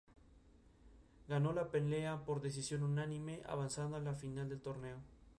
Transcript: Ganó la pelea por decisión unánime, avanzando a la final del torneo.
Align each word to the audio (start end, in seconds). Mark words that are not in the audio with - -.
Ganó 1.27 1.53
la 1.53 1.69
pelea 1.69 2.25
por 2.25 2.41
decisión 2.41 2.81
unánime, 2.81 3.43
avanzando 3.45 3.97
a 3.97 3.99
la 3.99 4.15
final 4.15 4.49
del 4.49 4.59
torneo. 4.59 4.97